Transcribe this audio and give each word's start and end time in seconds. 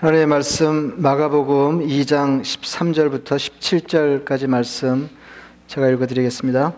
하나님의 0.00 0.26
말씀 0.28 0.94
마가복음 0.98 1.84
2장 1.84 2.42
13절부터 2.42 3.34
17절까지 3.34 4.46
말씀 4.46 5.08
제가 5.66 5.88
읽어드리겠습니다. 5.88 6.72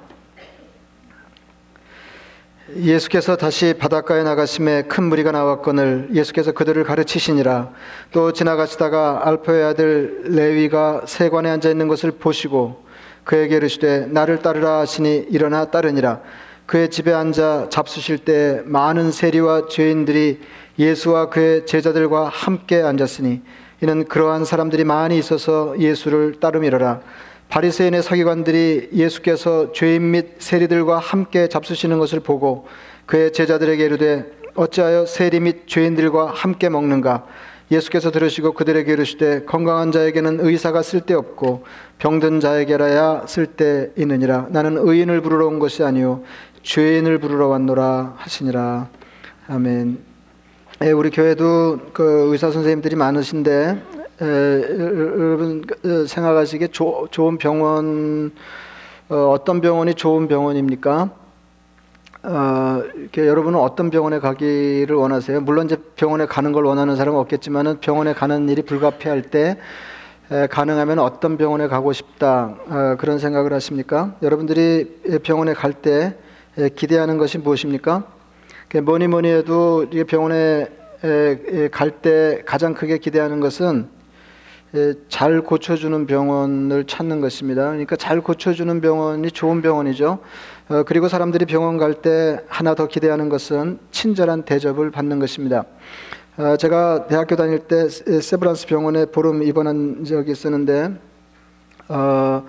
예수께서 2.77 3.37
다시 3.37 3.75
바닷가에 3.75 4.22
나가심에 4.22 4.85
큰 4.85 5.04
무리가 5.04 5.33
나왔거늘 5.33 6.09
예수께서 6.14 6.53
그들을 6.53 6.83
가르치시니라 6.83 7.70
또 8.11 8.32
지나가시다가 8.32 9.29
알포의 9.29 9.64
아들 9.64 10.23
레위가 10.25 11.02
세관에 11.05 11.50
앉아 11.50 11.68
있는 11.68 11.89
것을 11.89 12.12
보시고 12.12 12.87
그에게 13.25 13.57
이르시되 13.57 14.07
나를 14.07 14.39
따르라 14.39 14.79
하시니 14.79 15.27
일어나 15.29 15.66
따르니라 15.66 16.23
그의 16.64 16.89
집에 16.89 17.12
앉아 17.12 17.66
잡수실 17.68 18.18
때 18.18 18.62
많은 18.64 19.11
세리와 19.11 19.66
죄인들이 19.68 20.41
예수와 20.79 21.29
그의 21.30 21.66
제자들과 21.66 22.29
함께 22.29 22.80
앉았으니 22.82 23.43
이는 23.82 24.04
그러한 24.04 24.44
사람들이 24.44 24.85
많이 24.85 25.18
있어서 25.18 25.75
예수를 25.79 26.40
따름이러라. 26.40 27.00
바리새인의 27.49 28.03
서기관들이 28.03 28.91
예수께서 28.94 29.72
죄인 29.72 30.13
및 30.13 30.36
세리들과 30.39 30.99
함께 30.99 31.49
잡수시는 31.49 31.99
것을 31.99 32.20
보고 32.20 32.69
그의 33.06 33.33
제자들에게 33.33 33.84
이르되 33.84 34.25
어찌하여 34.55 35.06
세리 35.06 35.41
및 35.41 35.67
죄인들과 35.67 36.33
함께 36.34 36.69
먹는가? 36.69 37.27
예수께서 37.70 38.11
들으시고 38.11 38.52
그들에게 38.52 38.92
이르시되 38.92 39.44
건강한 39.44 39.92
자에게는 39.92 40.41
의사가 40.41 40.83
쓸데없고 40.83 41.64
병든 41.98 42.41
자에게라야 42.41 43.27
쓸데 43.27 43.92
있느니라. 43.97 44.48
나는 44.50 44.77
의인을 44.77 45.20
부르러 45.20 45.47
온 45.47 45.58
것이 45.58 45.83
아니요 45.84 46.22
죄인을 46.62 47.19
부르러 47.19 47.48
왔노라 47.48 48.14
하시니라. 48.16 48.89
아멘. 49.48 50.09
예, 50.83 50.92
우리 50.92 51.11
교회도 51.11 51.91
그 51.92 52.30
의사 52.33 52.50
선생님들이 52.50 52.97
많으신데 52.97 53.83
에, 54.22 54.25
여러분 54.25 55.60
그, 55.60 56.06
생각하시기에 56.06 56.68
조, 56.68 57.06
좋은 57.10 57.36
병원 57.36 58.32
어, 59.10 59.36
떤 59.44 59.60
병원이 59.60 59.92
좋은 59.92 60.27
병원입니까? 60.27 61.10
어, 62.22 62.82
이렇게 62.94 63.27
여러분은 63.27 63.58
어떤 63.58 63.90
병원에 63.90 64.20
가기를 64.20 64.96
원하세요? 64.96 65.42
물론 65.42 65.66
이제 65.66 65.77
병원에 65.96 66.24
가는 66.24 66.50
걸 66.52 66.64
원하는 66.64 66.96
사람은 66.96 67.20
없겠지만은 67.20 67.80
병원에 67.80 68.14
가는 68.14 68.48
일이 68.48 68.62
불가피할 68.62 69.20
때 69.20 69.58
에, 70.30 70.46
가능하면 70.46 70.98
어떤 70.98 71.36
병원에 71.36 71.68
가고 71.68 71.92
싶다 71.92 72.55
어, 72.70 72.96
그런 72.98 73.18
생각을 73.18 73.52
하십니까? 73.52 74.14
여러분들이 74.22 75.20
병원에 75.24 75.52
갈 75.52 75.74
때 75.74 76.16
기대하는 76.74 77.18
것이 77.18 77.36
무엇입니까? 77.36 78.19
뭐니 78.78 79.08
뭐니 79.08 79.28
해도 79.28 79.86
병원에 80.06 80.68
갈 81.72 81.90
때 81.90 82.42
가장 82.46 82.72
크게 82.72 82.98
기대하는 82.98 83.40
것은 83.40 83.88
잘 85.08 85.40
고쳐주는 85.40 86.06
병원을 86.06 86.84
찾는 86.84 87.20
것입니다. 87.20 87.64
그러니까 87.70 87.96
잘 87.96 88.20
고쳐주는 88.20 88.80
병원이 88.80 89.28
좋은 89.32 89.60
병원이죠. 89.60 90.20
어, 90.68 90.82
그리고 90.84 91.08
사람들이 91.08 91.46
병원 91.46 91.78
갈 91.78 91.94
때 91.94 92.38
하나 92.46 92.77
더 92.77 92.86
기대하는 92.86 93.28
것은 93.28 93.80
친절한 93.90 94.44
대접을 94.44 94.92
받는 94.92 95.18
것입니다. 95.18 95.64
어, 96.36 96.56
제가 96.56 97.08
대학교 97.08 97.34
다닐 97.34 97.58
때 97.58 97.88
세브란스 97.88 98.68
병원에 98.68 99.06
보름 99.06 99.42
입원한 99.42 100.05
적이 100.05 100.30
있었는데 100.30 100.92
어, 101.88 102.44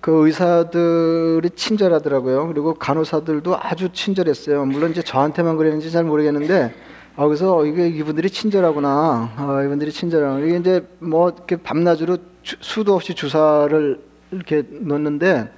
그 0.00 0.26
의사들이 0.26 1.50
친절하더라고요. 1.50 2.46
그리고 2.46 2.74
간호사들도 2.74 3.56
아주 3.58 3.92
친절했어요. 3.92 4.64
물론 4.64 4.92
이제 4.92 5.02
저한테만 5.02 5.56
그랬는지 5.56 5.90
잘 5.90 6.04
모르겠는데, 6.04 6.72
아, 7.16 7.26
그래서 7.26 7.66
이게 7.66 7.88
이분들이 7.88 8.30
친절하구나. 8.30 9.32
아, 9.36 9.62
이분들이 9.64 9.90
친절하구나. 9.90 10.46
이게 10.46 10.56
이제 10.56 10.86
뭐 11.00 11.30
이렇게 11.30 11.56
밤낮으로 11.56 12.18
주, 12.42 12.56
수도 12.60 12.94
없이 12.94 13.14
주사를 13.14 14.00
이렇게 14.30 14.62
놓는데, 14.70 15.52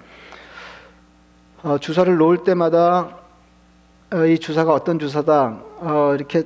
어, 1.62 1.78
주사를 1.78 2.16
놓을 2.16 2.44
때마다 2.44 3.19
어, 4.10 4.25
이 4.25 4.38
주사가 4.38 4.72
어떤 4.72 4.99
주사다. 4.99 5.60
어, 5.81 6.12
이렇게 6.15 6.44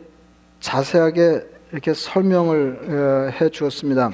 자세하게 0.59 1.47
이렇게 1.71 1.95
설명을 1.95 3.31
어, 3.31 3.41
해 3.41 3.49
주었습니다. 3.51 4.11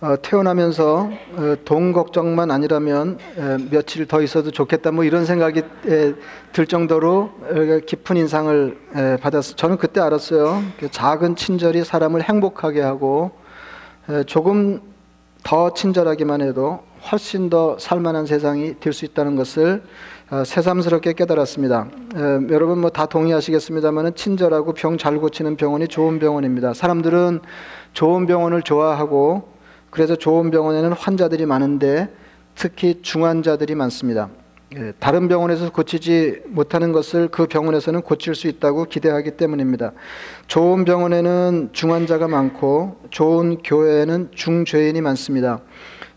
어, 0.00 0.14
태어나면서 0.22 1.10
어, 1.36 1.54
돈 1.64 1.92
걱정만 1.92 2.52
아니라면 2.52 3.18
에, 3.36 3.56
며칠 3.68 4.06
더 4.06 4.22
있어도 4.22 4.52
좋겠다 4.52 4.92
뭐 4.92 5.02
이런 5.02 5.24
생각이 5.24 5.62
에, 5.88 6.14
들 6.52 6.66
정도로 6.66 7.30
에, 7.50 7.80
깊은 7.80 8.16
인상을 8.16 9.18
받았어요. 9.20 9.56
저는 9.56 9.76
그때 9.76 10.00
알았어요. 10.00 10.62
그 10.78 10.88
작은 10.88 11.34
친절이 11.34 11.82
사람을 11.84 12.22
행복하게 12.22 12.80
하고 12.80 13.32
조금 14.26 14.80
더 15.42 15.74
친절하기만 15.74 16.42
해도 16.42 16.80
훨씬 17.10 17.50
더 17.50 17.76
살만한 17.78 18.26
세상이 18.26 18.78
될 18.80 18.92
수 18.92 19.04
있다는 19.04 19.34
것을 19.34 19.82
어, 20.30 20.44
새삼스럽게 20.44 21.14
깨달았습니다. 21.14 21.88
여러분 22.50 22.78
뭐 22.80 22.90
다 22.90 23.06
동의하시겠습니다만은 23.06 24.14
친절하고 24.14 24.74
병 24.74 24.96
잘 24.96 25.18
고치는 25.18 25.56
병원이 25.56 25.88
좋은 25.88 26.20
병원입니다. 26.20 26.74
사람들은 26.74 27.40
좋은 27.94 28.26
병원을 28.26 28.62
좋아하고 28.62 29.57
그래서 29.90 30.16
좋은 30.16 30.50
병원에는 30.50 30.92
환자들이 30.92 31.46
많은데 31.46 32.08
특히 32.54 33.00
중환자들이 33.02 33.74
많습니다. 33.74 34.28
예, 34.76 34.92
다른 34.98 35.28
병원에서 35.28 35.70
고치지 35.70 36.42
못하는 36.48 36.92
것을 36.92 37.28
그 37.28 37.46
병원에서는 37.46 38.02
고칠 38.02 38.34
수 38.34 38.48
있다고 38.48 38.84
기대하기 38.84 39.32
때문입니다. 39.38 39.92
좋은 40.46 40.84
병원에는 40.84 41.70
중환자가 41.72 42.28
많고 42.28 43.00
좋은 43.08 43.62
교회에는 43.62 44.30
중죄인이 44.34 45.00
많습니다. 45.00 45.60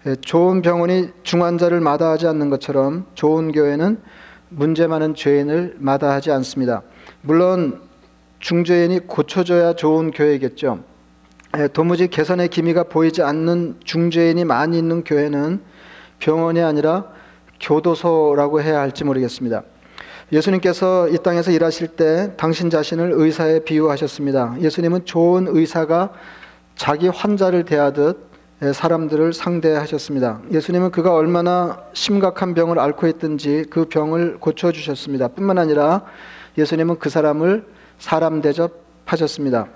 예, 0.05 0.15
좋은 0.15 0.61
병원이 0.61 1.11
중환자를 1.23 1.79
마다하지 1.79 2.27
않는 2.27 2.49
것처럼 2.49 3.05
좋은 3.13 3.53
교회는 3.53 4.01
문제 4.49 4.85
많은 4.85 5.15
죄인을 5.15 5.77
마다하지 5.79 6.31
않습니다. 6.31 6.81
물론 7.21 7.79
중죄인이 8.39 9.07
고쳐져야 9.07 9.73
좋은 9.73 10.11
교회겠죠. 10.11 10.90
예, 11.57 11.67
도무지 11.67 12.07
개선의 12.07 12.47
기미가 12.47 12.83
보이지 12.83 13.23
않는 13.23 13.75
중죄인이 13.83 14.45
많이 14.45 14.77
있는 14.77 15.03
교회는 15.03 15.59
병원이 16.19 16.61
아니라 16.61 17.07
교도소라고 17.59 18.61
해야 18.61 18.79
할지 18.79 19.03
모르겠습니다. 19.03 19.63
예수님께서 20.31 21.09
이 21.09 21.17
땅에서 21.17 21.51
일하실 21.51 21.89
때 21.89 22.31
당신 22.37 22.69
자신을 22.69 23.11
의사에 23.13 23.59
비유하셨습니다. 23.65 24.55
예수님은 24.61 25.03
좋은 25.03 25.47
의사가 25.49 26.13
자기 26.77 27.09
환자를 27.09 27.65
대하듯 27.65 28.31
예, 28.63 28.71
사람들을 28.71 29.33
상대하셨습니다. 29.33 30.39
예수님은 30.53 30.91
그가 30.91 31.13
얼마나 31.13 31.81
심각한 31.91 32.53
병을 32.53 32.79
앓고 32.79 33.07
있든지 33.07 33.65
그 33.69 33.85
병을 33.89 34.37
고쳐주셨습니다. 34.39 35.29
뿐만 35.29 35.57
아니라 35.57 36.03
예수님은 36.57 36.99
그 36.99 37.09
사람을 37.09 37.65
사람 37.99 38.41
대접하셨습니다. 38.41 39.67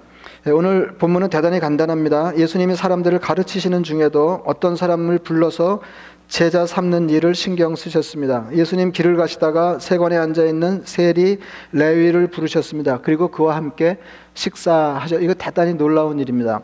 네, 0.46 0.52
오늘 0.52 0.90
본문은 1.00 1.32
대단히 1.32 1.60
간단합니다. 1.60 2.38
예수님이 2.38 2.76
사람들을 2.76 3.18
가르치시는 3.18 3.82
중에도 3.82 4.44
어떤 4.46 4.76
사람을 4.76 5.18
불러서 5.18 5.82
제자 6.28 6.68
삼는 6.68 7.10
일을 7.10 7.34
신경 7.34 7.76
쓰셨습니다. 7.76 8.50
예수님 8.54 8.92
길을 8.92 9.16
가시다가 9.16 9.80
세관에 9.80 10.16
앉아 10.16 10.46
있는 10.46 10.84
세리 10.86 11.40
레위를 11.72 12.28
부르셨습니다. 12.28 13.00
그리고 13.02 13.30
그와 13.30 13.56
함께 13.56 13.98
식사하셨. 14.36 15.24
이거 15.24 15.34
대단히 15.34 15.74
놀라운 15.74 16.20
일입니다. 16.20 16.62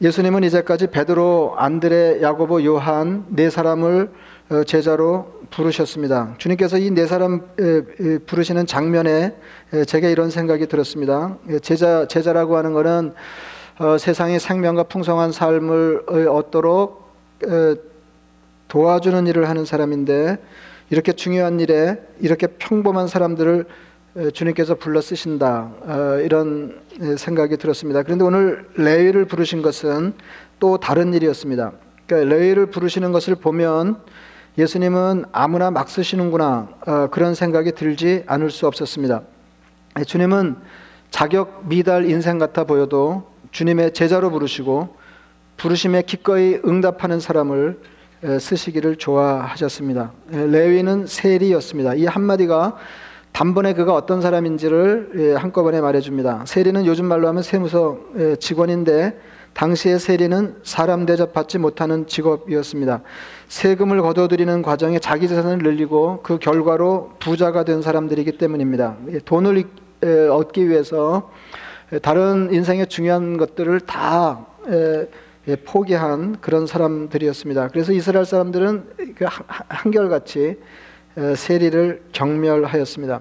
예수님은 0.00 0.42
이제까지 0.44 0.86
베드로, 0.86 1.56
안드레, 1.58 2.22
야고보, 2.22 2.64
요한 2.64 3.26
네 3.28 3.50
사람을 3.50 4.04
어, 4.04 4.10
제자로 4.66 5.40
부르셨습니다. 5.50 6.34
주님께서 6.38 6.78
이 6.78 6.90
네 6.90 7.06
사람 7.06 7.40
부르시는 8.26 8.66
장면에 8.66 9.34
제게 9.86 10.10
이런 10.12 10.30
생각이 10.30 10.66
들었습니다. 10.66 11.38
제자 11.62 12.06
제자라고 12.06 12.56
하는 12.56 12.72
것은 12.72 13.14
어, 13.78 13.96
세상의 13.98 14.38
생명과 14.38 14.84
풍성한 14.84 15.32
삶을 15.32 16.04
얻도록 16.28 17.10
도와주는 18.68 19.26
일을 19.26 19.48
하는 19.48 19.64
사람인데 19.64 20.36
이렇게 20.90 21.12
중요한 21.12 21.58
일에 21.58 21.98
이렇게 22.20 22.46
평범한 22.46 23.08
사람들을 23.08 23.64
주님께서 24.34 24.74
불러 24.74 25.00
쓰신다 25.00 25.72
어, 25.80 26.18
이런 26.22 26.78
생각이 27.16 27.56
들었습니다. 27.56 28.02
그런데 28.02 28.24
오늘 28.24 28.66
레위를 28.76 29.24
부르신 29.24 29.62
것은 29.62 30.12
또 30.60 30.76
다른 30.76 31.14
일이었습니다. 31.14 31.72
그러니까 32.06 32.34
레위를 32.36 32.66
부르시는 32.66 33.10
것을 33.12 33.36
보면 33.36 33.96
예수님은 34.58 35.24
아무나 35.32 35.70
막 35.70 35.88
쓰시는구나 35.88 36.68
어, 36.86 37.06
그런 37.10 37.34
생각이 37.34 37.72
들지 37.72 38.22
않을 38.26 38.50
수 38.50 38.66
없었습니다. 38.66 39.22
예, 39.98 40.04
주님은 40.04 40.56
자격 41.10 41.66
미달 41.68 42.08
인생 42.08 42.38
같아 42.38 42.64
보여도 42.64 43.30
주님의 43.50 43.92
제자로 43.92 44.30
부르시고 44.30 44.96
부르심에 45.56 46.02
기꺼이 46.02 46.60
응답하는 46.66 47.20
사람을 47.20 47.78
쓰시기를 48.40 48.96
좋아하셨습니다. 48.96 50.12
예, 50.34 50.46
레위는 50.46 51.06
세리였습니다. 51.06 51.94
이 51.94 52.04
한마디가 52.04 52.76
단번에 53.32 53.72
그가 53.72 53.94
어떤 53.94 54.20
사람인지를 54.20 55.12
예, 55.16 55.32
한꺼번에 55.34 55.80
말해줍니다. 55.80 56.44
세리는 56.46 56.84
요즘 56.84 57.06
말로 57.06 57.26
하면 57.28 57.42
세무서 57.42 57.98
예, 58.18 58.36
직원인데 58.36 59.18
당시의 59.54 59.98
세리는 59.98 60.56
사람 60.62 61.06
대접받지 61.06 61.58
못하는 61.58 62.06
직업이었습니다. 62.06 63.02
세금을 63.48 64.00
거둬들이는 64.02 64.62
과정에 64.62 64.98
자기 64.98 65.28
재산을 65.28 65.58
늘리고 65.58 66.20
그 66.22 66.38
결과로 66.38 67.12
부자가 67.18 67.64
된 67.64 67.82
사람들이기 67.82 68.38
때문입니다. 68.38 68.96
예, 69.10 69.18
돈을 69.18 69.64
얻기 70.30 70.68
위해서 70.68 71.30
다른 72.00 72.52
인생의 72.52 72.86
중요한 72.86 73.36
것들을 73.36 73.80
다 73.80 74.46
포기한 75.66 76.38
그런 76.40 76.66
사람들이었습니다. 76.66 77.68
그래서 77.68 77.92
이스라엘 77.92 78.24
사람들은 78.24 78.84
그 79.16 79.26
한결같이 79.68 80.58
세리를 81.36 82.02
경멸하였습니다. 82.12 83.20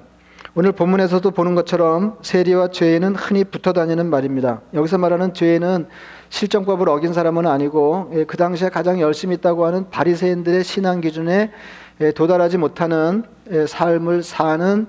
오늘 0.54 0.72
본문에서도 0.72 1.32
보는 1.32 1.56
것처럼 1.56 2.18
세리와 2.22 2.70
죄인은 2.70 3.16
흔히 3.16 3.44
붙어 3.44 3.74
다니는 3.74 4.10
말입니다. 4.10 4.62
여기서 4.74 4.98
말하는 4.98 5.34
죄인은 5.34 5.88
실정법을 6.32 6.88
어긴 6.90 7.14
사람은 7.14 7.46
아니고 7.46 8.12
예, 8.16 8.24
그 8.24 8.38
당시에 8.38 8.70
가장 8.70 9.00
열심히 9.00 9.36
있다고 9.36 9.66
하는 9.66 9.90
바리새인들의 9.90 10.64
신앙 10.64 11.02
기준에 11.02 11.52
예, 12.00 12.12
도달하지 12.12 12.58
못하는 12.58 13.24
예, 13.52 13.68
삶을 13.68 14.24
사는 14.24 14.88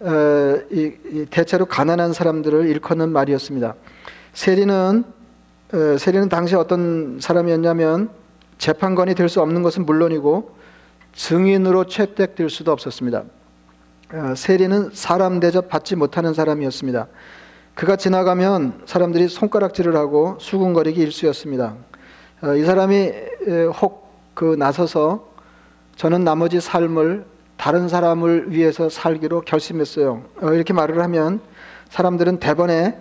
어, 0.00 0.58
대체로 1.30 1.64
가난한 1.64 2.12
사람들을 2.12 2.68
일컫는 2.68 3.08
말이었습니다. 3.08 3.74
세리는 4.34 5.04
어, 5.72 5.96
세리는 5.98 6.28
당시 6.28 6.54
어떤 6.54 7.18
사람이었냐면 7.20 8.10
재판관이 8.58 9.14
될 9.14 9.30
수 9.30 9.40
없는 9.40 9.62
것은 9.62 9.86
물론이고 9.86 10.54
증인으로 11.14 11.86
채택될 11.86 12.50
수도 12.50 12.72
없었습니다. 12.72 13.24
어, 14.12 14.34
세리는 14.36 14.90
사람 14.92 15.40
대접 15.40 15.70
받지 15.70 15.96
못하는 15.96 16.34
사람이었습니다. 16.34 17.06
그가 17.76 17.94
지나가면 17.94 18.82
사람들이 18.86 19.28
손가락질을 19.28 19.94
하고 19.94 20.36
수군거리기 20.40 21.00
일쑤였습니다. 21.00 21.76
어, 22.42 22.54
이 22.56 22.64
사람이 22.64 23.12
혹 23.80 24.06
그 24.36 24.54
나서서 24.54 25.26
저는 25.96 26.22
나머지 26.22 26.60
삶을 26.60 27.24
다른 27.56 27.88
사람을 27.88 28.52
위해서 28.52 28.90
살기로 28.90 29.40
결심했어요. 29.40 30.24
어, 30.42 30.52
이렇게 30.52 30.74
말을 30.74 31.02
하면 31.02 31.40
사람들은 31.88 32.38
대번에 32.38 32.98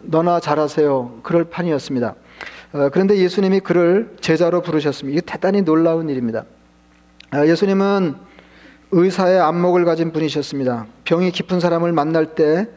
너나 0.00 0.38
잘하세요. 0.38 1.20
그럴 1.24 1.44
판이었습니다. 1.44 2.14
그런데 2.92 3.16
예수님이 3.16 3.60
그를 3.60 4.14
제자로 4.20 4.60
부르셨습니다. 4.60 5.12
이게 5.12 5.20
대단히 5.24 5.62
놀라운 5.62 6.08
일입니다. 6.08 6.44
예수님은 7.34 8.14
의사의 8.92 9.40
안목을 9.40 9.84
가진 9.84 10.12
분이셨습니다. 10.12 10.86
병이 11.04 11.32
깊은 11.32 11.58
사람을 11.58 11.92
만날 11.92 12.34
때 12.34 12.68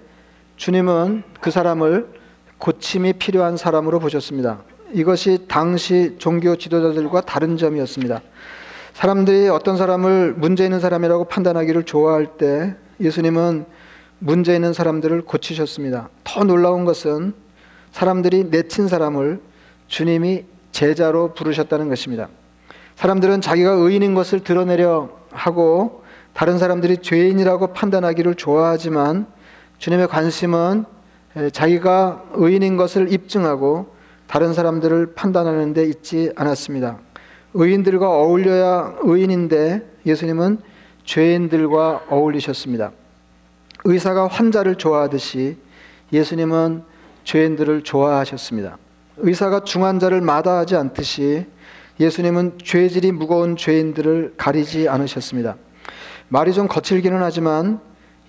주님은 0.59 1.23
그 1.39 1.51
사람을 1.51 2.09
고침이 2.57 3.13
필요한 3.13 3.55
사람으로 3.55 3.99
보셨습니다. 3.99 4.59
이것이 4.91 5.45
당시 5.47 6.17
종교 6.19 6.57
지도자들과 6.57 7.21
다른 7.21 7.55
점이었습니다. 7.55 8.21
사람들이 8.91 9.47
어떤 9.47 9.77
사람을 9.77 10.33
문제 10.33 10.65
있는 10.65 10.81
사람이라고 10.81 11.29
판단하기를 11.29 11.83
좋아할 11.83 12.37
때 12.37 12.75
예수님은 12.99 13.67
문제 14.19 14.53
있는 14.53 14.73
사람들을 14.73 15.21
고치셨습니다. 15.21 16.09
더 16.25 16.43
놀라운 16.43 16.83
것은 16.83 17.33
사람들이 17.93 18.49
내친 18.49 18.89
사람을 18.89 19.39
주님이 19.87 20.43
제자로 20.73 21.33
부르셨다는 21.35 21.87
것입니다. 21.87 22.27
사람들은 22.97 23.39
자기가 23.39 23.71
의인인 23.71 24.13
것을 24.13 24.41
드러내려 24.41 25.09
하고 25.31 26.03
다른 26.33 26.57
사람들이 26.57 26.97
죄인이라고 26.97 27.67
판단하기를 27.67 28.35
좋아하지만 28.35 29.38
주님의 29.79 30.09
관심은 30.09 30.83
자기가 31.53 32.25
의인인 32.33 32.75
것을 32.75 33.13
입증하고 33.13 33.95
다른 34.27 34.53
사람들을 34.53 35.13
판단하는 35.13 35.73
데 35.73 35.85
있지 35.85 36.31
않았습니다. 36.35 36.99
의인들과 37.53 38.09
어울려야 38.09 38.97
의인인데 39.01 39.89
예수님은 40.05 40.59
죄인들과 41.05 42.07
어울리셨습니다. 42.09 42.91
의사가 43.85 44.27
환자를 44.27 44.75
좋아하듯이 44.75 45.57
예수님은 46.11 46.83
죄인들을 47.23 47.83
좋아하셨습니다. 47.83 48.77
의사가 49.17 49.61
중환자를 49.63 50.19
마다하지 50.19 50.75
않듯이 50.75 51.45
예수님은 52.01 52.59
죄질이 52.63 53.13
무거운 53.13 53.55
죄인들을 53.55 54.33
가리지 54.35 54.89
않으셨습니다. 54.89 55.55
말이 56.27 56.53
좀 56.53 56.67
거칠기는 56.67 57.21
하지만 57.21 57.79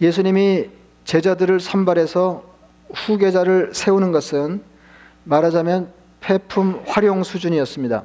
예수님이 0.00 0.79
제자들을 1.10 1.58
선발해서 1.58 2.44
후계자를 2.94 3.70
세우는 3.72 4.12
것은 4.12 4.62
말하자면 5.24 5.92
폐품 6.20 6.80
활용 6.86 7.24
수준이었습니다. 7.24 8.04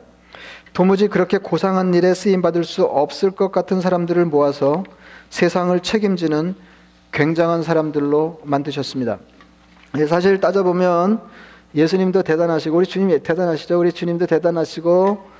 도무지 0.73 1.07
그렇게 1.07 1.37
고상한 1.37 1.93
일에 1.93 2.15
쓰임 2.15 2.41
받을 2.41 2.63
수 2.63 2.83
없을 2.83 3.29
것 3.29 3.51
같은 3.51 3.79
사람들을 3.79 4.25
모아서 4.25 4.83
세상을 5.29 5.79
책임지는 5.81 6.55
굉장한 7.11 7.61
사람들로 7.61 8.41
만드셨습니다. 8.43 9.19
사실 10.09 10.41
따져보면 10.41 11.21
예수님도 11.75 12.23
대단하시고 12.23 12.75
우리 12.75 12.87
주님 12.87 13.21
대단하시죠. 13.21 13.79
우리 13.79 13.93
주님도 13.93 14.25
대단하시고 14.25 15.34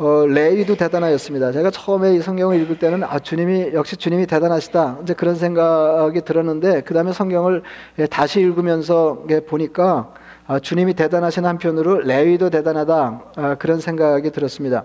어, 0.00 0.26
레위도 0.26 0.76
대단하였습니다. 0.76 1.50
제가 1.50 1.72
처음에 1.72 2.14
이 2.14 2.20
성경을 2.20 2.60
읽을 2.62 2.78
때는 2.78 3.02
아 3.02 3.18
주님이 3.18 3.72
역시 3.72 3.96
주님이 3.96 4.28
대단하시다 4.28 4.98
이제 5.02 5.12
그런 5.12 5.34
생각이 5.34 6.20
들었는데 6.20 6.82
그 6.82 6.94
다음에 6.94 7.12
성경을 7.12 7.64
예, 7.98 8.06
다시 8.06 8.38
읽으면서 8.38 9.24
보니까 9.48 10.12
아, 10.46 10.60
주님이 10.60 10.94
대단하신 10.94 11.44
한편으로 11.44 11.98
레위도 12.02 12.48
대단하다 12.50 13.22
아, 13.34 13.54
그런 13.56 13.80
생각이 13.80 14.30
들었습니다. 14.30 14.84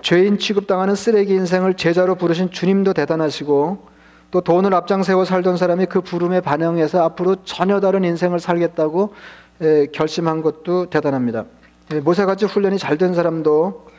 죄인 0.00 0.38
취급당하는 0.38 0.96
쓰레기 0.96 1.34
인생을 1.34 1.74
제자로 1.74 2.16
부르신 2.16 2.50
주님도 2.50 2.94
대단하시고 2.94 3.86
또 4.32 4.40
돈을 4.40 4.74
앞장세워 4.74 5.24
살던 5.24 5.56
사람이 5.56 5.86
그 5.86 6.00
부름에 6.00 6.40
반영해서 6.40 7.04
앞으로 7.04 7.36
전혀 7.44 7.78
다른 7.78 8.02
인생을 8.02 8.40
살겠다고 8.40 9.14
예, 9.60 9.86
결심한 9.92 10.42
것도 10.42 10.90
대단합니다. 10.90 11.44
예, 11.92 12.00
모세같이 12.00 12.46
훈련이 12.46 12.78
잘 12.78 12.98
된 12.98 13.14
사람도 13.14 13.91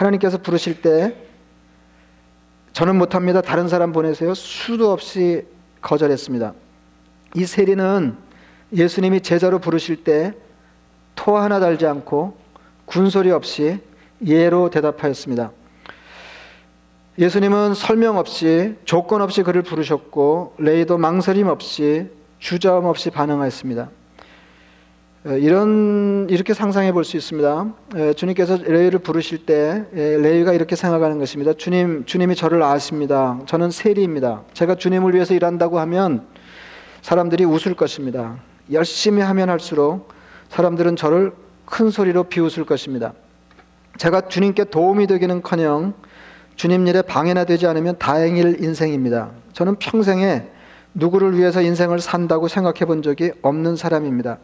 하나님께서 0.00 0.38
부르실 0.38 0.82
때 0.82 1.14
저는 2.72 2.96
못합니다. 2.96 3.40
다른 3.40 3.68
사람 3.68 3.92
보내세요. 3.92 4.34
수도 4.34 4.92
없이 4.92 5.46
거절했습니다. 5.80 6.54
이 7.36 7.46
세리는 7.46 8.16
예수님이 8.72 9.20
제자로 9.20 9.58
부르실 9.58 10.04
때 10.04 10.34
토 11.22 11.36
하나 11.36 11.60
달지 11.60 11.86
않고 11.86 12.34
군소리 12.86 13.30
없이 13.30 13.78
예로 14.24 14.70
대답하였습니다. 14.70 15.52
예수님은 17.18 17.74
설명 17.74 18.16
없이 18.16 18.76
조건 18.86 19.20
없이 19.20 19.42
그를 19.42 19.60
부르셨고 19.60 20.54
레이도 20.58 20.96
망설임 20.96 21.48
없이 21.48 22.08
주저함 22.38 22.86
없이 22.86 23.10
반응하였습니다. 23.10 23.90
이런 25.24 26.26
이렇게 26.30 26.54
상상해 26.54 26.92
볼 26.92 27.04
수 27.04 27.18
있습니다. 27.18 27.74
주님께서 28.16 28.56
레위를 28.56 29.00
부르실 29.00 29.44
때 29.44 29.84
레위가 29.92 30.54
이렇게 30.54 30.76
생각하는 30.76 31.18
것입니다. 31.18 31.52
주님, 31.52 32.04
주님이 32.06 32.34
저를 32.34 32.62
아십니다. 32.62 33.38
저는 33.44 33.70
세리입니다. 33.70 34.44
제가 34.54 34.76
주님을 34.76 35.12
위해서 35.14 35.34
일한다고 35.34 35.78
하면 35.80 36.26
사람들이 37.02 37.44
웃을 37.44 37.74
것입니다. 37.74 38.38
열심히 38.72 39.20
하면 39.20 39.50
할수록 39.50 40.08
사람들은 40.48 40.96
저를 40.96 41.32
큰 41.66 41.90
소리로 41.90 42.24
비웃을 42.24 42.64
것입니다. 42.64 43.12
제가 43.98 44.22
주님께 44.22 44.64
도움이 44.64 45.06
되기는커녕 45.06 45.92
주님 46.56 46.86
일에 46.86 47.02
방해나 47.02 47.44
되지 47.44 47.66
않으면 47.66 47.98
다행일 47.98 48.62
인생입니다. 48.64 49.32
저는 49.52 49.76
평생에 49.76 50.44
누구를 50.94 51.36
위해서 51.36 51.60
인생을 51.60 52.00
산다고 52.00 52.48
생각해 52.48 52.86
본 52.86 53.02
적이 53.02 53.32
없는 53.42 53.76
사람입니다. 53.76 54.38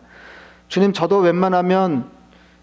주님, 0.68 0.92
저도 0.92 1.18
웬만하면 1.18 2.11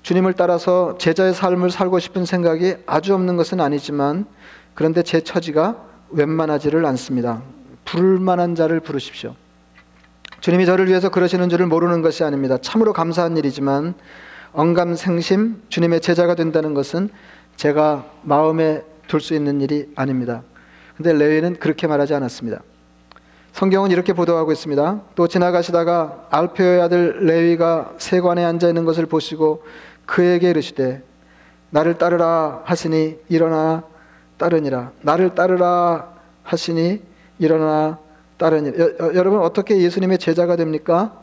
주님을 0.01 0.33
따라서 0.33 0.97
제자의 0.97 1.33
삶을 1.33 1.71
살고 1.71 1.99
싶은 1.99 2.25
생각이 2.25 2.75
아주 2.85 3.13
없는 3.13 3.37
것은 3.37 3.61
아니지만 3.61 4.25
그런데 4.73 5.01
제 5.01 5.21
처지가 5.21 5.77
웬만하지를 6.09 6.85
않습니다. 6.85 7.41
부를 7.85 8.19
만한 8.19 8.55
자를 8.55 8.79
부르십시오. 8.79 9.35
주님이 10.41 10.65
저를 10.65 10.87
위해서 10.89 11.09
그러시는 11.09 11.47
줄을 11.47 11.67
모르는 11.67 12.01
것이 12.01 12.23
아닙니다. 12.23 12.57
참으로 12.57 12.91
감사한 12.91 13.37
일이지만 13.37 13.93
언감생심 14.51 15.63
주님의 15.69 16.01
제자가 16.01 16.35
된다는 16.35 16.73
것은 16.73 17.09
제가 17.55 18.05
마음에 18.23 18.83
둘 19.07 19.21
수 19.21 19.33
있는 19.33 19.61
일이 19.61 19.89
아닙니다. 19.95 20.43
근데 20.97 21.13
레위는 21.13 21.57
그렇게 21.59 21.87
말하지 21.87 22.13
않았습니다. 22.13 22.61
성경은 23.53 23.91
이렇게 23.91 24.13
보도하고 24.13 24.51
있습니다. 24.51 25.01
또 25.13 25.27
지나가시다가 25.27 26.27
알페오의 26.31 26.81
아들 26.81 27.25
레위가 27.27 27.93
세관에 27.99 28.43
앉아 28.43 28.67
있는 28.67 28.83
것을 28.83 29.05
보시고 29.05 29.63
그에게 30.07 30.49
이르시되 30.49 31.03
나를 31.69 31.99
따르라 31.99 32.61
하시니 32.65 33.19
일어나 33.29 33.83
따르니라 34.37 34.91
나를 35.01 35.35
따르라 35.35 36.13
하시니 36.41 37.03
일어나 37.37 37.99
따르니 38.37 38.69
여, 38.79 38.85
여, 38.99 39.13
여러분 39.13 39.39
어떻게 39.41 39.79
예수님의 39.79 40.17
제자가 40.17 40.55
됩니까? 40.55 41.13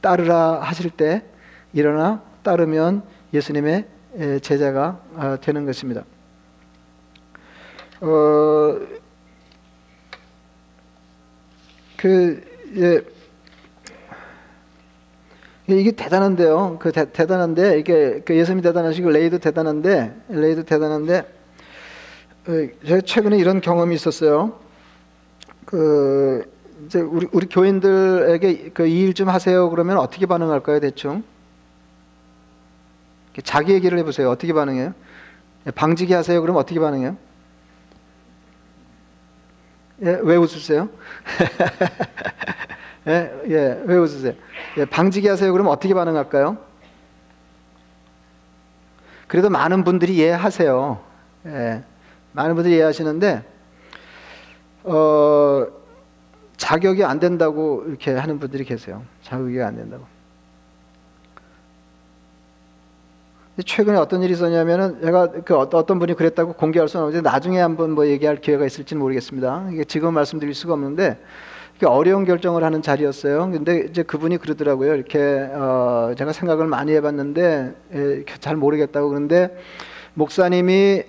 따르라 0.00 0.58
하실 0.62 0.90
때 0.90 1.22
일어나 1.74 2.22
따르면 2.42 3.02
예수님의 3.34 3.86
제자가 4.40 5.00
아, 5.16 5.36
되는 5.36 5.66
것입니다. 5.66 6.02
어, 8.00 8.78
그 12.02 12.42
예, 12.76 13.00
이게 15.68 15.92
대단한데요. 15.92 16.78
그 16.80 16.90
대, 16.90 17.04
단한데 17.12 17.78
이게 17.78 18.20
그 18.24 18.36
예수님이 18.36 18.62
대단하시고 18.62 19.08
레이도 19.10 19.38
대단한데 19.38 20.12
레이도 20.28 20.64
대단한데 20.64 21.18
어, 22.48 22.52
제가 22.84 23.00
최근에 23.02 23.38
이런 23.38 23.60
경험이 23.60 23.94
있었어요. 23.94 24.58
그 25.64 26.42
이제 26.86 27.00
우리 27.00 27.28
우리 27.32 27.46
교인들에게 27.46 28.70
그 28.70 28.86
이 28.86 29.04
일 29.06 29.14
좀 29.14 29.28
하세요 29.28 29.70
그러면 29.70 29.98
어떻게 29.98 30.26
반응할까요 30.26 30.80
대충? 30.80 31.22
자기 33.44 33.72
얘기를 33.74 33.96
해보세요. 33.98 34.28
어떻게 34.28 34.52
반응해요? 34.52 34.92
예, 35.68 35.70
방지기 35.70 36.12
하세요. 36.14 36.40
그럼 36.40 36.56
어떻게 36.56 36.80
반응해요? 36.80 37.16
예, 40.02 40.18
왜 40.22 40.36
웃으세요? 40.36 40.88
예, 43.06 43.32
예, 43.48 43.82
왜 43.84 43.96
웃으세요? 43.96 44.34
예, 44.78 44.84
방지기 44.84 45.28
하세요. 45.28 45.52
그럼 45.52 45.68
어떻게 45.68 45.94
반응할까요? 45.94 46.58
그래도 49.28 49.48
많은 49.48 49.84
분들이 49.84 50.16
이해하세요. 50.16 51.00
예, 51.46 51.84
많은 52.32 52.54
분들이 52.54 52.74
이해하시는데, 52.74 53.44
어, 54.84 55.66
자격이 56.56 57.04
안 57.04 57.18
된다고 57.20 57.84
이렇게 57.86 58.12
하는 58.12 58.38
분들이 58.38 58.64
계세요. 58.64 59.02
자격이 59.22 59.60
안 59.62 59.76
된다고. 59.76 60.11
최근에 63.64 63.98
어떤 63.98 64.22
일이 64.22 64.32
있었냐면은 64.32 65.00
제가 65.02 65.28
그 65.44 65.56
어떤 65.56 65.98
분이 65.98 66.14
그랬다고 66.14 66.54
공개할 66.54 66.88
수는 66.88 67.06
없는데 67.06 67.28
나중에 67.28 67.60
한번 67.60 67.90
뭐 67.92 68.06
얘기할 68.06 68.36
기회가 68.36 68.64
있을지는 68.64 69.00
모르겠습니다. 69.02 69.68
이게 69.72 69.84
지금 69.84 70.14
말씀드릴 70.14 70.54
수가 70.54 70.72
없는데 70.72 71.18
어려운 71.84 72.24
결정을 72.24 72.62
하는 72.62 72.80
자리였어요. 72.80 73.50
근데 73.50 73.86
이제 73.90 74.04
그분이 74.04 74.38
그러더라고요. 74.38 74.94
이렇게 74.94 75.18
어 75.18 76.14
제가 76.16 76.32
생각을 76.32 76.66
많이 76.66 76.92
해봤는데 76.92 77.74
에, 77.92 78.24
잘 78.38 78.56
모르겠다고 78.56 79.08
그런데 79.08 79.58
목사님이 80.14 81.02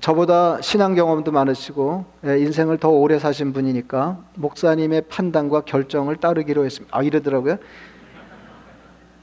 저보다 0.00 0.60
신앙 0.62 0.94
경험도 0.94 1.30
많으시고 1.30 2.04
에, 2.24 2.38
인생을 2.40 2.78
더 2.78 2.88
오래 2.88 3.18
사신 3.18 3.52
분이니까 3.52 4.18
목사님의 4.36 5.02
판단과 5.10 5.60
결정을 5.60 6.16
따르기로 6.16 6.64
했습니다. 6.64 6.96
아 6.96 7.02
이러더라고요. 7.02 7.58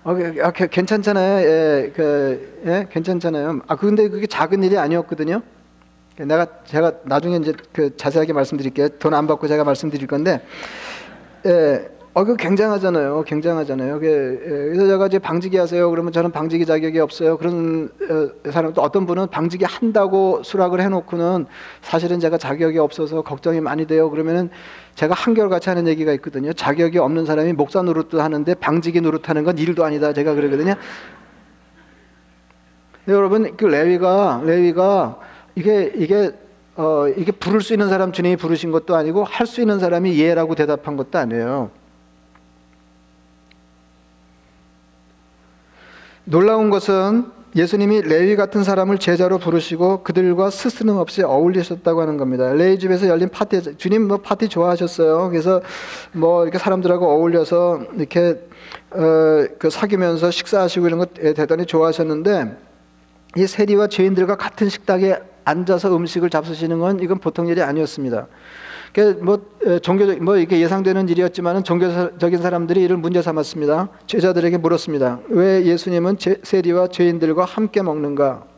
어, 0.04 0.16
아, 0.42 0.52
괜찮잖아요. 0.52 1.48
예, 1.48 1.92
그, 1.96 2.62
예, 2.66 2.88
괜찮잖아요. 2.92 3.62
아, 3.68 3.76
근데 3.76 4.10
그게 4.10 4.26
작은 4.26 4.64
일이 4.64 4.78
아니었거든요. 4.78 5.42
내가 6.18 6.48
제가 6.66 6.94
나중에 7.06 7.38
이제 7.38 7.54
그 7.72 7.96
자세하게 7.96 8.34
말씀드릴게요. 8.34 8.90
돈 9.00 9.14
안 9.14 9.28
받고 9.28 9.48
제가 9.48 9.64
말씀드릴 9.64 10.08
건데, 10.08 10.42
예, 11.46 11.88
어, 12.14 12.26
그 12.26 12.36
굉장하잖아요. 12.36 13.24
굉장하잖아요. 13.26 14.00
그, 14.02 14.06
예, 14.44 14.50
그래서 14.50 14.86
제가 14.86 15.08
이제 15.08 15.18
방지기 15.18 15.56
하세요. 15.56 15.90
그러면 15.90 16.12
저는 16.12 16.32
방지기 16.32 16.66
자격이 16.66 17.00
없어요. 17.00 17.38
그런 17.38 17.90
어, 18.10 18.52
사람 18.52 18.74
또 18.74 18.82
어떤 18.82 19.06
분은 19.06 19.28
방지기 19.28 19.64
한다고 19.64 20.44
수락을 20.44 20.82
해놓고는 20.82 21.46
사실은 21.82 22.20
제가 22.20 22.38
자격이 22.38 22.80
없어서 22.80 23.22
걱정이 23.22 23.62
많이 23.62 23.88
돼요. 23.88 24.10
그러면은 24.10 24.50
제가 24.96 25.14
한결같이 25.14 25.70
하는 25.70 25.88
얘기가 25.88 26.12
있거든요. 26.16 26.52
자격이 26.52 26.98
없는 26.98 27.26
사람이 27.26 27.54
목사 27.54 27.82
노릇도 27.82 28.22
하는데 28.22 28.54
방지기 28.56 29.00
노릇하는 29.00 29.46
건 29.46 29.58
일도 29.58 29.86
아니다. 29.86 30.12
제가 30.12 30.34
그러거든요. 30.36 30.74
여러분 33.08 33.56
그 33.56 33.66
레위가 33.66 34.42
레위가 34.44 35.18
이게 35.56 35.94
이게 35.96 36.32
어 36.76 37.08
이게 37.08 37.32
부를 37.32 37.62
수 37.62 37.72
있는 37.74 37.88
사람 37.90 38.12
주님이 38.12 38.36
부르신 38.36 38.72
것도 38.72 38.96
아니고 38.96 39.24
할 39.24 39.48
수 39.48 39.62
있는 39.62 39.80
사람이 39.80 40.20
예라고 40.20 40.56
대답한 40.56 40.98
것도 40.98 41.18
아니에요. 41.18 41.72
놀라운 46.26 46.70
것은 46.70 47.26
예수님이 47.56 48.02
레위 48.04 48.38
같은 48.38 48.64
사람을 48.64 48.98
제자로 48.98 49.38
부르시고 49.38 50.04
그들과 50.04 50.50
스스럼 50.50 50.98
없이 50.98 51.22
어울리셨다고 51.22 52.02
하는 52.02 52.16
겁니다. 52.16 52.54
레위 52.54 52.80
집에서 52.80 53.08
열린 53.08 53.28
파티, 53.30 53.76
주님 53.78 54.08
뭐 54.08 54.18
파티 54.18 54.48
좋아하셨어요. 54.48 55.30
그래서 55.30 55.62
뭐 56.14 56.44
이렇게 56.44 56.58
사람들하고 56.58 57.06
어울려서 57.06 57.82
이렇게 57.98 58.40
어, 58.92 59.46
그 59.60 59.70
사귀면서 59.70 60.32
식사하시고 60.32 60.88
이런 60.88 61.00
것 61.00 61.14
대단히 61.14 61.66
좋아하셨는데 61.66 62.58
이 63.36 63.48
세리와 63.48 63.88
죄인들과 63.88 64.38
같은 64.38 64.70
식탁에 64.70 65.20
앉아서 65.46 65.96
음식을 65.96 66.30
잡수시는 66.30 66.80
건 66.80 67.00
이건 67.00 67.20
보통 67.20 67.48
일이 67.48 67.62
아니었습니다. 67.62 68.28
뭐 69.22 69.40
종교적 69.82 70.22
뭐 70.22 70.38
이게 70.38 70.60
예상되는 70.60 71.08
일이었지만은 71.08 71.64
종교적인 71.64 72.42
사람들이 72.42 72.84
이를 72.84 72.98
문제 72.98 73.22
삼았습니다. 73.22 73.90
제자들에게 74.06 74.58
물었습니다. 74.58 75.20
왜 75.30 75.66
예수님은 75.66 76.18
세리와 76.44 76.88
죄인들과 76.88 77.46
함께 77.46 77.82
먹는가? 77.82 78.51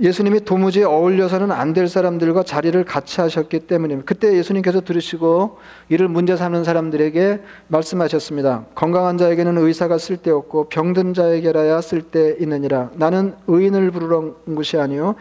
예수님이 0.00 0.40
도무지 0.40 0.82
어울려서는 0.82 1.52
안 1.52 1.74
될 1.74 1.88
사람들과 1.88 2.44
자리를 2.44 2.84
같이 2.84 3.20
하셨기 3.20 3.60
때문입니다. 3.60 4.06
그때 4.06 4.36
예수님께서 4.36 4.80
들으시고 4.80 5.58
이를 5.88 6.06
문제 6.08 6.36
삼는 6.36 6.62
사람들에게 6.62 7.40
말씀하셨습니다. 7.68 8.66
건강한 8.76 9.18
자에게는 9.18 9.58
의사가 9.58 9.98
쓸데없고 9.98 10.68
병든 10.68 11.14
자에게라야 11.14 11.80
쓸데 11.80 12.36
있느니라. 12.40 12.90
나는 12.94 13.34
의인을 13.48 13.90
부르러 13.90 14.34
온 14.46 14.54
것이 14.54 14.76
아니요 14.78 15.16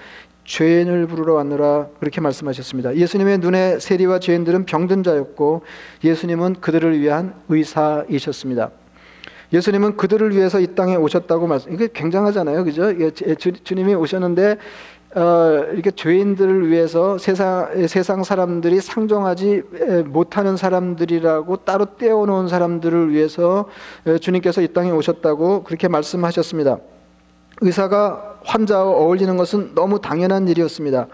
죄인을 0.46 1.08
부르러 1.08 1.36
왔노라 1.36 1.88
그렇게 2.00 2.22
말씀하셨습니다. 2.22 2.96
예수님의 2.96 3.39
눈에 3.39 3.80
세리와 3.80 4.20
죄인들은 4.20 4.65
병든 4.65 5.01
자였고 5.03 5.62
예수님은 6.03 6.56
그들을 6.62 7.00
위한 7.00 7.34
의사이셨습니다. 7.50 8.72
예수님은 9.53 9.98
그들을 9.98 10.36
위해서 10.36 10.60
이 10.60 10.75
땅에 10.75 10.95
오셨다고 10.95 11.48
말씀. 11.48 11.72
이게 11.72 11.88
굉장하잖아요, 11.93 12.63
그죠? 12.63 12.91
주, 13.38 13.75
님이 13.75 13.93
오셨는데 13.93 14.57
어, 15.15 15.65
이렇게 15.72 15.91
죄인들을 15.91 16.72
위해서 16.72 17.19
세상 17.19 17.88
세상 17.88 18.24
사람들이 18.24 18.81
상종하지 18.81 19.62
못하는 20.05 20.57
사람들이라고 20.57 21.57
따로 21.57 21.86
떼어놓은 21.98 22.48
사람들을 22.48 23.12
위해서 23.12 23.69
주님께서 24.19 24.63
이 24.63 24.69
땅에 24.69 24.89
오셨다고 24.89 25.63
그렇게 25.63 25.88
말씀하셨습니다. 25.88 26.79
의사가 27.63 28.39
환자와 28.43 28.91
어울리는 28.91 29.38
것은 29.38 29.74
너무 29.74 30.01
당연한 30.01 30.48
일이었습니다. 30.48 31.08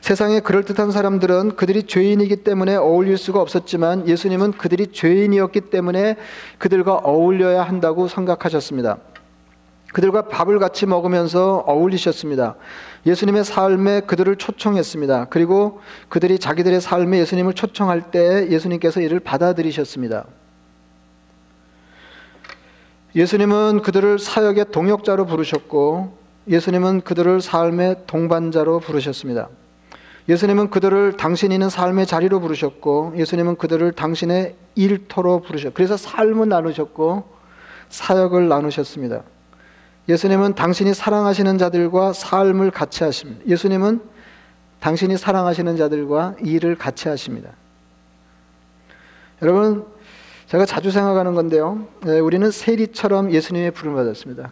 세상에 0.00 0.40
그럴듯한 0.40 0.92
사람들은 0.92 1.56
그들이 1.56 1.82
죄인이기 1.82 2.36
때문에 2.36 2.76
어울릴 2.76 3.18
수가 3.18 3.40
없었지만 3.40 4.08
예수님은 4.08 4.52
그들이 4.52 4.88
죄인이었기 4.92 5.62
때문에 5.62 6.16
그들과 6.58 6.94
어울려야 6.94 7.64
한다고 7.64 8.06
생각하셨습니다. 8.06 8.98
그들과 9.92 10.28
밥을 10.28 10.58
같이 10.58 10.86
먹으면서 10.86 11.64
어울리셨습니다. 11.66 12.56
예수님의 13.06 13.44
삶에 13.44 14.00
그들을 14.02 14.36
초청했습니다. 14.36 15.26
그리고 15.30 15.80
그들이 16.08 16.38
자기들의 16.38 16.80
삶에 16.80 17.18
예수님을 17.20 17.54
초청할 17.54 18.10
때 18.10 18.48
예수님께서 18.50 19.00
이를 19.00 19.18
받아들이셨습니다. 19.18 20.26
예수님은 23.18 23.82
그들을 23.82 24.20
사역의 24.20 24.66
동역자로 24.70 25.26
부르셨고 25.26 26.16
예수님은 26.46 27.00
그들을 27.00 27.40
삶의 27.40 28.04
동반자로 28.06 28.78
부르셨습니다. 28.78 29.48
예수님은 30.28 30.70
그들을 30.70 31.16
당신이 31.16 31.52
있는 31.52 31.68
삶의 31.68 32.06
자리로 32.06 32.38
부르셨고 32.38 33.14
예수님은 33.16 33.56
그들을 33.56 33.90
당신의 33.90 34.54
일터로 34.76 35.40
부르셨고 35.40 35.74
그래서 35.74 35.96
삶을 35.96 36.48
나누셨고 36.48 37.28
사역을 37.88 38.46
나누셨습니다. 38.46 39.24
예수님은 40.08 40.54
당신이 40.54 40.94
사랑하시는 40.94 41.58
자들과 41.58 42.12
삶을 42.12 42.70
같이 42.70 43.02
하십니다. 43.02 43.44
예수님은 43.48 44.00
당신이 44.78 45.16
사랑하시는 45.16 45.76
자들과 45.76 46.36
일을 46.44 46.76
같이 46.76 47.08
하십니다. 47.08 47.50
여러분 49.42 49.97
제가 50.48 50.64
자주 50.64 50.90
생각하는 50.90 51.34
건데요. 51.34 51.86
네, 52.04 52.18
우리는 52.20 52.50
세리처럼 52.50 53.32
예수님의 53.32 53.70
부름을 53.72 54.02
받았습니다. 54.02 54.50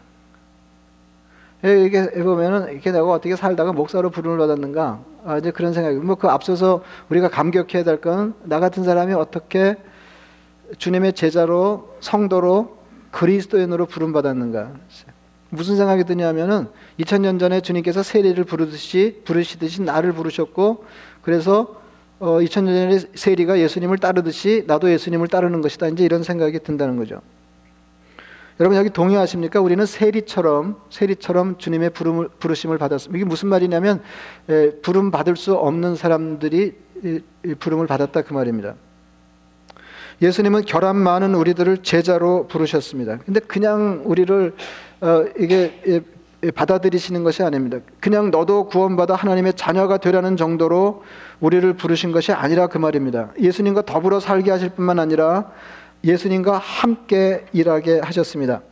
예, 1.65 1.85
이게 1.85 2.07
보면은 2.23 2.71
이렇게 2.71 2.93
내가 2.93 3.05
어떻게 3.11 3.35
살다가 3.35 3.73
목사로 3.73 4.11
부름을 4.11 4.37
받았는가? 4.37 5.01
아, 5.25 5.39
이제 5.39 5.51
그런 5.51 5.73
생각이. 5.73 5.97
뭐그 5.99 6.29
앞서서 6.29 6.83
우리가 7.09 7.31
감격해야 7.31 7.83
될 7.83 8.01
건 8.01 8.35
나 8.45 8.61
같은 8.61 8.85
사람이 8.85 9.15
어떻게 9.15 9.77
주님의 10.77 11.15
제자로 11.15 11.97
성도로 12.01 12.77
그리스도인으로 13.11 13.87
부름 13.87 14.13
받았는가? 14.13 14.73
무슨 15.49 15.77
생각이 15.77 16.05
드냐면은 16.05 16.69
2000년 17.01 17.41
전에 17.41 17.63
주님께서 17.63 18.03
세리를 18.03 18.43
부르듯이 18.45 19.23
부르시듯이 19.25 19.81
나를 19.81 20.13
부르셨고 20.13 20.85
그래서 21.23 21.81
어, 22.19 22.39
2000년 22.39 22.67
전에 22.67 22.99
세리가 23.15 23.59
예수님을 23.59 23.99
따르듯이 23.99 24.65
나도 24.67 24.91
예수님을 24.91 25.29
따르는 25.29 25.61
것이다. 25.61 25.89
이제 25.89 26.05
이런 26.05 26.23
생각이 26.23 26.59
든다는 26.61 26.97
거죠. 26.97 27.21
여러분 28.59 28.79
여기 28.79 28.89
동의하십니까? 28.89 29.61
우리는 29.61 29.85
세리처럼 29.85 30.81
세리처럼 30.89 31.59
주님의 31.59 31.91
부름을, 31.91 32.29
부르심을 32.39 32.79
받았습니다. 32.79 33.19
이게 33.19 33.27
무슨 33.27 33.49
말이냐면 33.49 34.03
에, 34.49 34.71
부름 34.81 35.11
받을 35.11 35.37
수 35.37 35.55
없는 35.55 35.95
사람들이 35.95 36.75
이, 37.05 37.21
이 37.45 37.55
부름을 37.55 37.87
받았다 37.87 38.23
그 38.23 38.33
말입니다. 38.33 38.77
예수님은 40.23 40.65
결함 40.65 40.97
많은 40.97 41.35
우리들을 41.35 41.83
제자로 41.83 42.47
부르셨습니다. 42.49 43.19
근데 43.27 43.41
그냥 43.41 44.01
우리를 44.07 44.55
어, 45.03 45.25
이게 45.39 46.03
받아들이시는 46.55 47.25
것이 47.25 47.43
아닙니다. 47.43 47.79
그냥 48.01 48.31
너도 48.31 48.67
구원받아 48.67 49.15
하나님의 49.15 49.55
자녀가 49.55 49.97
되라는 49.97 50.37
정도로 50.37 51.03
우리를 51.41 51.73
부르신 51.75 52.13
것이 52.13 52.33
아니라 52.33 52.67
그 52.67 52.79
말입니다. 52.79 53.33
예수님과 53.41 53.83
더불어 53.83 54.21
살게 54.21 54.51
하실 54.51 54.71
뿐만 54.71 54.99
아니라 54.99 55.51
예수님과 56.05 56.59
함께 56.59 57.45
일하게 57.53 58.01
하셨습니다. 58.01 58.63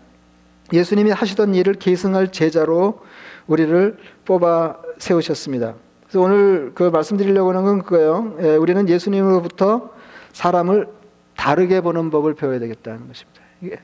예수님이 0.73 1.11
하시던 1.11 1.55
일을 1.55 1.75
계승할 1.75 2.33
제자로 2.33 3.01
우리를 3.47 3.99
뽑아 4.25 4.77
세우셨습니다. 4.99 5.75
그래서 6.07 6.21
오늘 6.21 6.73
그 6.75 6.85
말씀드리려고 6.85 7.51
하는 7.51 7.65
건 7.65 7.83
그거예요. 7.83 8.37
예, 8.41 8.57
우리는 8.57 8.89
예수님으로부터 8.89 9.91
사람을 10.33 10.89
다르게 11.37 11.81
보는 11.81 12.11
법을 12.11 12.35
배워야 12.35 12.59
되겠다는 12.59 13.09
것입니다. 13.09 13.41
예, 13.65 13.79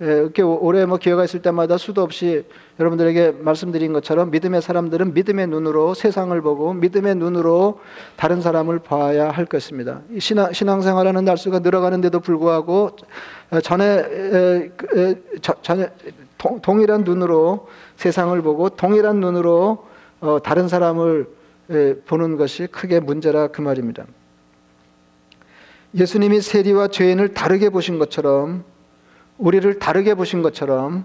이렇게 0.00 0.42
올해 0.42 0.86
뭐 0.86 0.96
기회가 0.96 1.24
있을 1.24 1.42
때마다 1.42 1.76
수도 1.76 2.02
없이 2.02 2.44
여러분들에게 2.78 3.32
말씀드린 3.40 3.92
것처럼 3.92 4.30
믿음의 4.30 4.62
사람들은 4.62 5.12
믿음의 5.12 5.48
눈으로 5.48 5.94
세상을 5.94 6.40
보고 6.40 6.72
믿음의 6.72 7.16
눈으로 7.16 7.80
다른 8.16 8.40
사람을 8.40 8.78
봐야 8.78 9.30
할 9.30 9.44
것입니다. 9.44 10.02
신앙, 10.20 10.52
신앙생활하는 10.52 11.24
날수가 11.24 11.60
늘어가는데도 11.60 12.20
불구하고 12.20 12.90
어, 13.50 13.60
전에 13.60 14.70
전에 15.62 15.90
동일한 16.62 17.02
눈으로 17.02 17.66
세상을 17.96 18.40
보고 18.42 18.68
동일한 18.68 19.18
눈으로 19.18 19.84
어, 20.20 20.38
다른 20.42 20.68
사람을 20.68 21.26
보는 22.06 22.36
것이 22.36 22.66
크게 22.68 23.00
문제라 23.00 23.48
그 23.48 23.60
말입니다. 23.60 24.04
예수님이 25.94 26.40
세리와 26.40 26.88
죄인을 26.88 27.34
다르게 27.34 27.70
보신 27.70 27.98
것처럼 27.98 28.64
우리를 29.38 29.78
다르게 29.78 30.14
보신 30.14 30.42
것처럼 30.42 31.04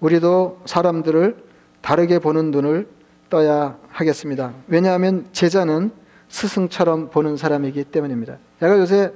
우리도 0.00 0.60
사람들을 0.66 1.36
다르게 1.80 2.18
보는 2.18 2.50
눈을 2.50 2.88
떠야 3.30 3.76
하겠습니다. 3.88 4.52
왜냐하면 4.68 5.26
제자는 5.32 5.90
스승처럼 6.28 7.10
보는 7.10 7.36
사람이기 7.36 7.84
때문입니다. 7.84 8.38
제가 8.60 8.78
요새 8.78 9.12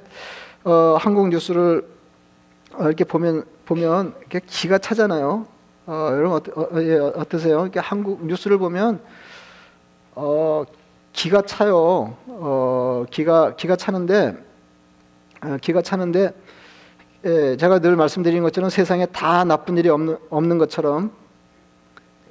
어, 0.65 0.97
한국 0.99 1.29
뉴스를 1.29 1.87
이렇게 2.81 3.05
보면 3.05 3.45
보면 3.65 4.15
이렇게 4.21 4.41
기가 4.47 4.79
차잖아요. 4.79 5.47
어, 5.87 6.09
여러분 6.13 6.37
어떠, 6.37 6.61
어, 6.61 6.69
예, 6.83 6.97
어떠세요? 6.97 7.63
이렇게 7.63 7.81
한국 7.81 8.27
뉴스를 8.27 8.59
보면 8.59 9.01
어, 10.15 10.65
기가 11.13 11.43
차요. 11.43 12.17
어, 12.27 13.05
기가 13.11 13.57
기가 13.57 13.77
차는데 13.77 14.37
어, 15.43 15.57
기가 15.61 15.83
차는데 15.83 16.33
예, 17.25 17.57
제가 17.57 17.81
늘 17.81 17.97
말씀드린 17.97 18.43
것처럼 18.43 18.71
세상에 18.71 19.07
다 19.07 19.45
나쁜 19.45 19.77
일이 19.77 19.89
없는, 19.89 20.19
없는 20.31 20.59
것처럼 20.59 21.11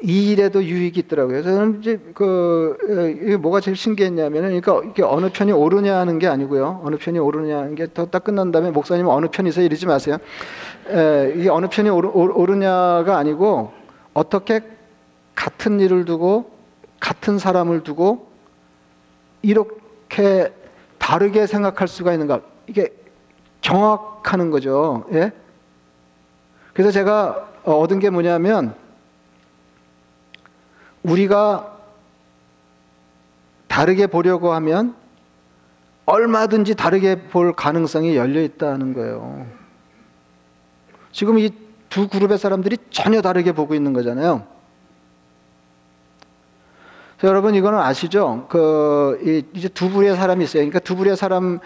이 0.02 0.32
일에도 0.32 0.64
유익이 0.64 1.00
있더라고요. 1.02 1.44
저는 1.44 1.80
이제 1.82 2.00
그 2.14 2.78
이게 3.22 3.36
뭐가 3.36 3.60
제일 3.60 3.76
신기했냐면, 3.76 4.44
그러니까 4.44 4.82
이게 4.90 5.04
어느 5.04 5.30
편이 5.34 5.52
옳으냐 5.52 5.98
하는 5.98 6.20
게 6.20 6.28
아니고요. 6.28 6.82
어느 6.84 6.98
편이 6.98 7.18
옳으냐 7.20 7.58
하는 7.58 7.76
게딱 7.76 8.24
끝난 8.24 8.52
다음에 8.52 8.70
목사님 8.70 9.08
어느 9.08 9.26
편이세요 9.28 9.66
이러지 9.66 9.88
마세요. 9.88 10.18
에, 10.90 11.34
이게 11.36 11.50
어느 11.50 11.66
편이 11.68 11.90
옳, 11.90 12.06
옳으냐가 12.06 13.18
아니고 13.18 13.72
어떻게 14.14 14.62
같은 15.36 15.80
일을 15.80 16.06
두고 16.06 16.52
같은 17.00 17.40
사람을 17.40 17.84
두고 17.84 18.28
이렇게 19.42 20.54
다르게 20.98 21.48
생각할 21.48 21.88
수가 21.88 22.14
있는가? 22.14 22.42
이게 22.68 22.94
경악하는 23.68 24.52
거죠. 24.52 25.06
예? 25.12 25.32
그래서 26.74 26.92
제가 26.92 27.48
얻은 27.64 28.00
게 28.00 28.10
뭐냐면 28.10 28.76
우리가 31.04 31.76
다르게 33.68 34.08
보려고 34.08 34.54
하면 34.54 34.96
얼마든지 36.06 36.76
다르게 36.76 37.28
볼 37.28 37.54
가능성이 37.54 38.16
열려 38.16 38.42
있다는 38.42 38.94
거예요. 38.94 39.46
지금 41.12 41.40
이 41.40 41.68
두 41.90 42.08
그룹의 42.08 42.38
사람들이 42.38 42.78
전혀 42.90 43.22
다르게 43.22 43.52
보고 43.52 43.74
있는 43.74 43.94
거잖아요. 43.94 44.44
여러분 47.24 47.56
이거는 47.56 47.80
아시죠? 47.80 48.46
그 48.50 49.50
이제 49.56 49.68
두 49.70 49.90
부류의 49.90 50.16
사람이 50.16 50.44
있어요. 50.44 50.62
그러니까 50.62 50.80
두 50.80 50.96
부류의 50.96 51.18
사람 51.18 51.60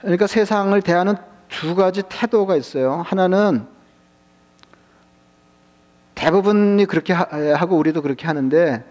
그러니까 0.00 0.26
세상을 0.26 0.80
대하는 0.82 1.16
두 1.48 1.74
가지 1.74 2.02
태도가 2.08 2.56
있어요. 2.56 3.02
하나는 3.06 3.66
대부분이 6.14 6.84
그렇게 6.86 7.12
하고 7.12 7.76
우리도 7.76 8.02
그렇게 8.02 8.26
하는데 8.26 8.84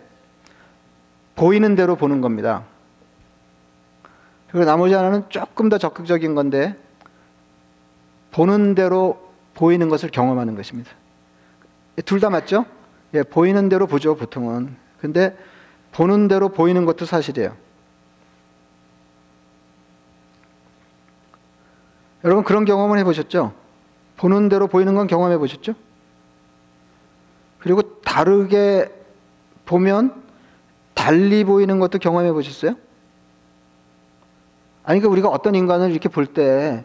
보이는 1.35 1.75
대로 1.75 1.95
보는 1.95 2.21
겁니다. 2.21 2.63
그리고 4.49 4.65
나머지 4.65 4.93
하나는 4.93 5.23
조금 5.29 5.69
더 5.69 5.77
적극적인 5.77 6.35
건데 6.35 6.75
보는 8.31 8.75
대로 8.75 9.31
보이는 9.53 9.89
것을 9.89 10.09
경험하는 10.09 10.55
것입니다. 10.55 10.91
둘 12.05 12.19
다 12.19 12.29
맞죠? 12.29 12.65
예, 13.13 13.23
보이는 13.23 13.69
대로 13.69 13.87
보죠, 13.87 14.15
보통은. 14.15 14.75
근데 14.99 15.35
보는 15.91 16.27
대로 16.27 16.49
보이는 16.49 16.85
것도 16.85 17.05
사실이에요. 17.05 17.55
여러분 22.27 22.43
그런 22.43 22.65
경험을 22.65 22.99
해보셨죠? 22.99 23.53
보는 24.17 24.49
대로 24.49 24.67
보이는 24.67 24.93
건 24.95 25.07
경험해 25.07 25.37
보셨죠? 25.37 25.75
그리고 27.59 27.81
다르게 28.01 28.91
보면 29.65 30.13
달리 30.93 31.45
보이는 31.45 31.79
것도 31.79 31.99
경험해 31.99 32.33
보셨어요? 32.33 32.75
아니, 34.83 34.99
그러니까 34.99 35.09
우리가 35.09 35.29
어떤 35.29 35.55
인간을 35.55 35.91
이렇게 35.91 36.09
볼 36.09 36.25
때, 36.25 36.83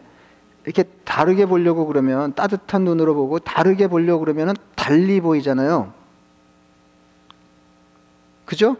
이렇게 0.63 0.83
다르게 1.03 1.45
보려고 1.45 1.87
그러면, 1.87 2.33
따뜻한 2.35 2.85
눈으로 2.85 3.13
보고, 3.13 3.39
다르게 3.39 3.87
보려고 3.87 4.21
그러면 4.23 4.55
달리 4.75 5.19
보이잖아요. 5.19 5.91
그죠? 8.45 8.77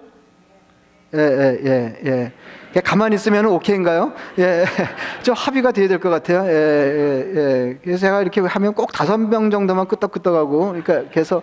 예, 1.13 1.19
예, 1.19 1.59
예, 1.65 1.99
예. 2.05 2.33
가만히 2.81 3.15
있으면 3.15 3.45
오케이인가요? 3.45 4.13
예, 4.39 4.65
좀 5.21 5.35
합의가 5.35 5.71
돼야 5.71 5.87
될 5.87 5.99
것 5.99 6.09
같아요. 6.09 6.43
예, 6.45 6.51
예, 6.51 7.33
예. 7.35 7.77
그래서 7.83 7.99
제가 7.99 8.21
이렇게 8.21 8.41
하면 8.41 8.73
꼭 8.73 8.91
다섯 8.91 9.17
명 9.17 9.49
정도만 9.51 9.87
끄떡끄떡하고, 9.87 10.67
그러니까 10.67 11.03
그래서 11.11 11.41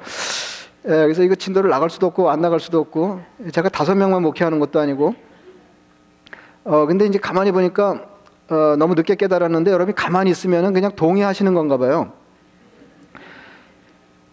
예, 0.87 0.91
그래서 0.91 1.23
이거 1.23 1.35
진도를 1.35 1.71
나갈 1.71 1.91
수도 1.91 2.07
없고 2.07 2.31
안 2.31 2.41
나갈 2.41 2.59
수도 2.59 2.79
없고, 2.81 3.21
제가 3.53 3.69
다섯 3.69 3.95
명만 3.95 4.23
목회하는 4.23 4.59
것도 4.59 4.81
아니고, 4.81 5.15
어 6.65 6.87
근데 6.87 7.07
이제 7.07 7.19
가만히 7.19 7.53
보니까 7.53 8.03
어, 8.51 8.75
너무 8.77 8.95
늦게 8.95 9.15
깨달았는데 9.15 9.71
여러분이 9.71 9.95
가만히 9.95 10.31
있으면 10.31 10.73
그냥 10.73 10.91
동의하시는 10.97 11.55
건가 11.55 11.77
봐요. 11.77 12.13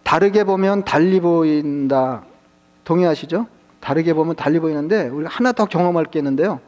다르게 0.03 0.43
보면 0.43 0.83
달리 0.83 1.19
보인다. 1.19 2.23
동의하시죠? 2.83 3.45
다르게 3.79 4.13
보면 4.13 4.35
달리 4.35 4.59
보이는데 4.59 5.07
우리가 5.09 5.29
하나 5.31 5.51
더 5.51 5.65
경험할 5.65 6.05
게 6.05 6.19
있는데요. 6.19 6.59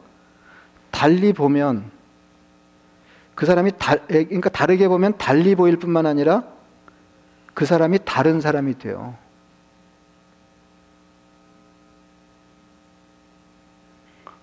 달리 0.90 1.32
보면 1.32 1.90
그 3.34 3.46
사람이 3.46 3.72
다, 3.78 3.96
그러니까 4.06 4.50
다르게 4.50 4.88
보면 4.88 5.16
달리 5.16 5.54
보일 5.54 5.76
뿐만 5.78 6.06
아니라 6.06 6.44
그 7.54 7.64
사람이 7.64 8.00
다른 8.04 8.40
사람이 8.40 8.78
돼요. 8.78 9.14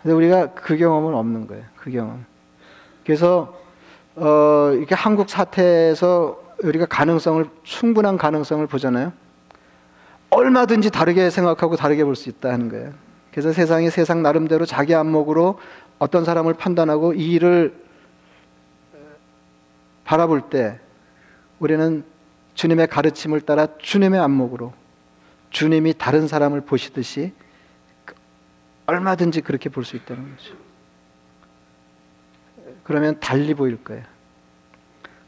근데 0.01 0.13
우리가 0.13 0.53
그 0.53 0.77
경험은 0.77 1.13
없는 1.13 1.47
거예요. 1.47 1.63
그 1.75 1.91
경험. 1.91 2.25
그래서 3.05 3.57
어, 4.15 4.71
이렇게 4.73 4.95
한국 4.95 5.29
사태에서 5.29 6.41
우리가 6.63 6.85
가능성을 6.85 7.45
충분한 7.63 8.17
가능성을 8.17 8.65
보잖아요. 8.67 9.13
얼마든지 10.29 10.91
다르게 10.91 11.29
생각하고 11.29 11.75
다르게 11.75 12.03
볼 12.03 12.15
수 12.15 12.29
있다 12.29 12.51
하는 12.51 12.69
거예요. 12.69 12.93
그래서 13.31 13.53
세상이 13.53 13.91
세상 13.91 14.23
나름대로 14.23 14.65
자기 14.65 14.95
안목으로 14.95 15.59
어떤 15.99 16.25
사람을 16.25 16.53
판단하고 16.53 17.13
이 17.13 17.33
일을 17.33 17.85
바라볼 20.03 20.49
때 20.49 20.79
우리는 21.59 22.03
주님의 22.53 22.87
가르침을 22.87 23.41
따라 23.41 23.67
주님의 23.77 24.19
안목으로 24.19 24.73
주님이 25.49 25.93
다른 25.97 26.27
사람을 26.27 26.61
보시듯이 26.61 27.33
얼마든지 28.85 29.41
그렇게 29.41 29.69
볼 29.69 29.83
수 29.83 29.95
있다는 29.95 30.35
거죠. 30.35 30.55
그러면 32.83 33.19
달리 33.19 33.53
보일 33.53 33.83
거예요. 33.83 34.03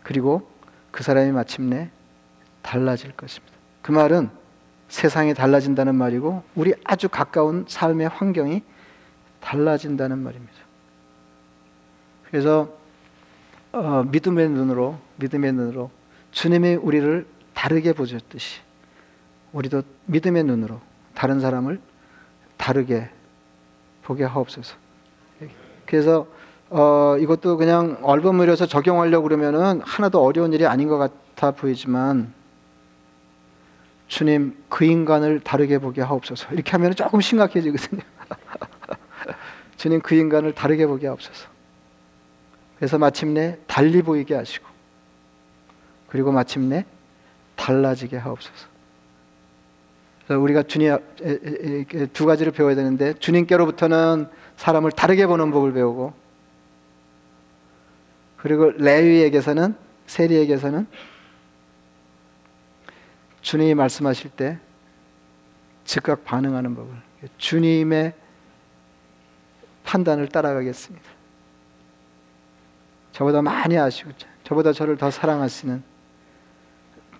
그리고 0.01 0.49
그 0.91 1.03
사람이 1.03 1.31
마침내 1.31 1.89
달라질 2.61 3.11
것입니다. 3.11 3.55
그 3.81 3.91
말은 3.91 4.29
세상이 4.87 5.33
달라진다는 5.33 5.95
말이고 5.95 6.43
우리 6.55 6.73
아주 6.83 7.09
가까운 7.09 7.65
삶의 7.67 8.07
환경이 8.07 8.63
달라진다는 9.41 10.19
말입니다. 10.19 10.53
그래서 12.29 12.69
어, 13.71 14.03
믿음의 14.09 14.49
눈으로 14.49 14.97
믿음의 15.17 15.53
눈으로 15.53 15.91
주님이 16.31 16.75
우리를 16.75 17.25
다르게 17.53 17.93
보셨듯이 17.93 18.61
우리도 19.51 19.83
믿음의 20.05 20.43
눈으로 20.43 20.79
다른 21.13 21.39
사람을 21.39 21.79
다르게 22.57 23.09
보게 24.03 24.23
하옵소서. 24.23 24.75
그래서 25.85 26.27
어, 26.69 27.17
이것도 27.19 27.57
그냥 27.57 27.97
얼버무려서 28.03 28.67
적용하려고 28.67 29.23
그러면은 29.23 29.81
하나도 29.81 30.23
어려운 30.23 30.53
일이 30.53 30.65
아닌 30.67 30.87
것 30.87 30.97
같아 30.97 31.51
보이지만 31.51 32.31
주님 34.07 34.55
그 34.69 34.85
인간을 34.85 35.39
다르게 35.39 35.79
보게 35.79 36.01
하옵소서. 36.01 36.53
이렇게 36.53 36.71
하면 36.71 36.93
조금 36.95 37.21
심각해지거든요. 37.21 38.01
주님 39.79 40.01
그 40.01 40.13
인간을 40.13 40.53
다르게 40.53 40.85
보게 40.85 41.07
하옵소서. 41.07 41.47
그래서 42.77 42.97
마침내 42.97 43.57
달리 43.65 44.01
보이게 44.01 44.35
하시고 44.35 44.67
그리고 46.09 46.33
마침내 46.33 46.83
달라지게 47.55 48.17
하옵소서. 48.17 48.67
그래서 50.25 50.41
우리가 50.41 50.63
주님 50.63 50.97
두 52.11 52.25
가지를 52.25 52.51
배워야 52.51 52.75
되는데 52.75 53.13
주님께로부터는 53.19 54.27
사람을 54.57 54.91
다르게 54.91 55.25
보는 55.27 55.49
법을 55.51 55.71
배우고 55.71 56.13
그리고 58.35 58.71
레위에게서는 58.71 59.75
세리에게서는 60.07 60.87
주님이 63.41 63.75
말씀하실 63.75 64.31
때 64.31 64.59
즉각 65.85 66.25
반응하는 66.25 66.75
법을 66.75 66.91
주님의 67.37 68.13
판단을 69.89 70.27
따라가겠습니다. 70.27 71.03
저보다 73.11 73.41
많이 73.41 73.75
아시고 73.75 74.11
저보다 74.43 74.71
저를 74.71 74.97
더 74.97 75.09
사랑하시는 75.09 75.81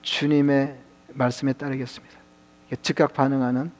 주님의 0.04 0.78
말씀에 1.14 1.54
따르겠습니다. 1.54 2.16
즉각 2.84 3.14
반응하는 3.14 3.72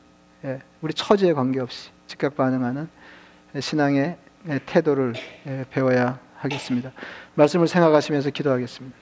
예, 0.46 0.62
우리 0.82 0.94
처지에 0.94 1.34
관계없이 1.34 1.92
즉각 2.08 2.36
반응하는 2.36 2.90
신앙의 3.60 4.18
태도를 4.66 5.14
예, 5.46 5.66
배워야 5.70 6.20
하겠습니다. 6.38 6.92
말씀을 7.36 7.68
생각하시면서 7.68 8.32
기도하겠습니다. 8.32 8.98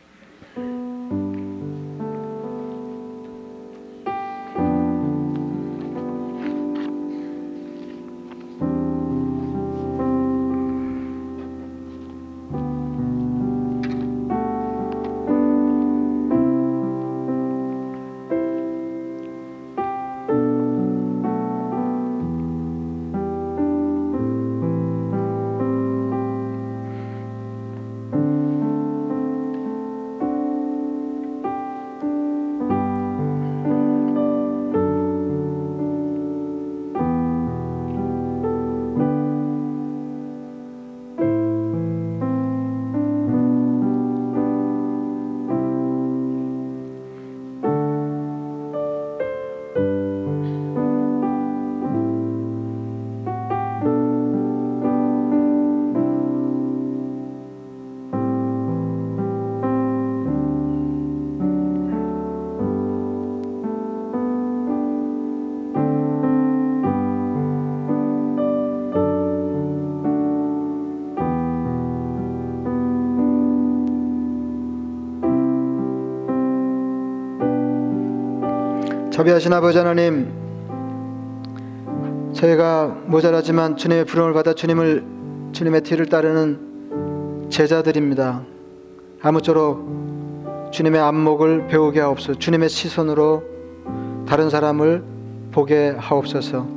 자비하신 79.18 79.52
아버지 79.52 79.80
하나님, 79.80 80.32
저희가 82.34 82.98
모자라지만 83.08 83.76
주님의 83.76 84.06
부름을 84.06 84.34
받아 84.34 84.54
주님을 84.54 85.04
주님의 85.54 85.82
뒤를 85.82 86.06
따르는 86.06 87.48
제자들입니다. 87.50 88.44
아무쪼록 89.24 90.70
주님의 90.72 91.02
안목을 91.02 91.66
배우게 91.66 92.00
하옵소서. 92.00 92.38
주님의 92.38 92.70
시선으로 92.70 93.42
다른 94.28 94.52
사람을 94.52 95.04
보게 95.52 95.96
하옵소서. 95.98 96.68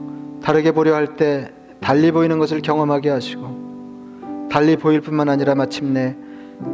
다르게 0.42 0.72
보려 0.72 0.94
할 0.94 1.16
때 1.18 1.52
달리 1.82 2.10
보이는 2.10 2.38
것을 2.38 2.62
경험하게 2.62 3.10
하시고 3.10 4.48
달리 4.50 4.78
보일 4.78 5.02
뿐만 5.02 5.28
아니라 5.28 5.54
마침내 5.54 6.16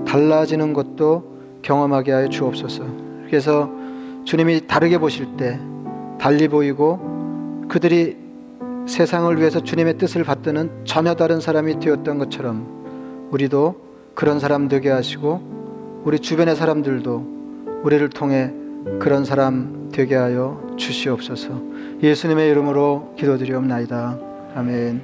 달라지는 0.07 0.73
것도 0.75 1.25
경험하게 1.63 2.13
하여 2.13 2.29
주옵소서. 2.29 2.85
그래서 3.27 3.76
주님이 4.27 4.67
다르게 4.67 4.99
보실 4.99 5.37
때 5.37 5.59
달리 6.19 6.49
보이고 6.49 7.65
그들이 7.69 8.17
세상을 8.89 9.35
위해서 9.39 9.63
주님의 9.63 9.99
뜻을 9.99 10.25
받드는 10.25 10.85
전혀 10.85 11.15
다른 11.15 11.41
사람이 11.41 11.79
되었던 11.79 12.19
것처럼 12.19 13.29
우리도 13.31 13.77
그런 14.15 14.41
사람 14.41 14.67
되게 14.67 14.91
하시고 14.91 16.03
우리 16.05 16.19
주변의 16.19 16.57
사람들도 16.57 17.81
우리를 17.85 18.09
통해 18.11 18.53
그런 18.99 19.25
사람 19.25 19.91
되게 19.93 20.17
하여 20.17 20.75
주시옵소서. 20.77 21.63
예수님의 22.03 22.51
이름으로 22.51 23.15
기도드리옵나이다. 23.17 24.19
아멘. 24.57 25.03